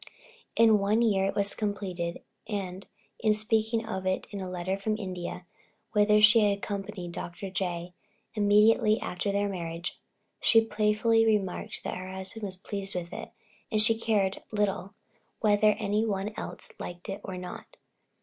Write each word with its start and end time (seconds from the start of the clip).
In 0.55 0.79
one 0.79 1.03
year 1.03 1.25
it 1.27 1.35
was 1.35 1.53
completed, 1.53 2.23
and 2.47 2.87
in 3.19 3.35
speaking 3.35 3.85
of 3.85 4.07
it 4.07 4.25
in 4.31 4.41
a 4.41 4.49
letter 4.49 4.75
from 4.75 4.97
India, 4.97 5.45
whither 5.91 6.19
she 6.23 6.39
had 6.39 6.57
accompanied 6.57 7.11
Dr. 7.11 7.51
J. 7.51 7.93
immediately 8.33 8.99
after 8.99 9.31
their 9.31 9.47
marriage, 9.47 10.01
she 10.39 10.65
playfully 10.65 11.23
remarked 11.23 11.83
that 11.83 11.97
her 11.97 12.11
husband 12.11 12.41
was 12.45 12.57
pleased 12.57 12.95
with 12.95 13.13
it, 13.13 13.29
and 13.71 13.79
she 13.79 13.93
cared 13.95 14.41
little 14.51 14.95
whether 15.41 15.73
any 15.77 16.03
one 16.03 16.33
else 16.35 16.71
liked 16.79 17.07
it 17.07 17.21
or 17.23 17.37
not. 17.37 17.77